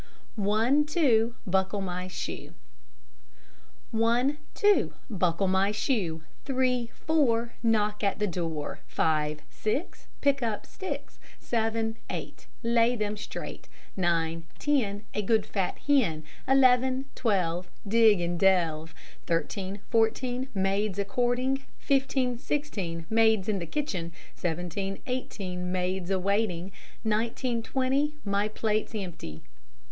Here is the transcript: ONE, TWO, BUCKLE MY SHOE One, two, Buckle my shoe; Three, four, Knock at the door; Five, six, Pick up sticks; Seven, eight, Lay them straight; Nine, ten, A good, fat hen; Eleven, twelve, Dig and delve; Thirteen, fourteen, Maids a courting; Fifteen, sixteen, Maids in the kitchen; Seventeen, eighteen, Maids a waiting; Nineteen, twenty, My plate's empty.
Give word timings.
ONE, 0.35 0.83
TWO, 0.83 1.35
BUCKLE 1.45 1.81
MY 1.81 2.07
SHOE 2.07 2.55
One, 3.91 4.39
two, 4.55 4.95
Buckle 5.11 5.47
my 5.47 5.71
shoe; 5.71 6.23
Three, 6.43 6.89
four, 6.95 7.53
Knock 7.61 8.03
at 8.03 8.17
the 8.17 8.25
door; 8.25 8.79
Five, 8.87 9.41
six, 9.47 10.07
Pick 10.19 10.41
up 10.41 10.65
sticks; 10.65 11.19
Seven, 11.39 11.97
eight, 12.09 12.47
Lay 12.63 12.95
them 12.95 13.15
straight; 13.15 13.69
Nine, 13.95 14.47
ten, 14.57 15.05
A 15.13 15.21
good, 15.21 15.45
fat 15.45 15.77
hen; 15.85 16.23
Eleven, 16.47 17.05
twelve, 17.13 17.69
Dig 17.87 18.19
and 18.21 18.39
delve; 18.39 18.95
Thirteen, 19.27 19.81
fourteen, 19.91 20.47
Maids 20.55 20.97
a 20.97 21.05
courting; 21.05 21.63
Fifteen, 21.77 22.39
sixteen, 22.39 23.05
Maids 23.11 23.47
in 23.47 23.59
the 23.59 23.67
kitchen; 23.67 24.13
Seventeen, 24.33 24.99
eighteen, 25.05 25.71
Maids 25.71 26.09
a 26.09 26.17
waiting; 26.17 26.71
Nineteen, 27.03 27.61
twenty, 27.61 28.15
My 28.25 28.47
plate's 28.47 28.95
empty. 28.95 29.43